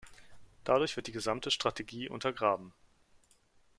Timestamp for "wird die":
0.95-1.11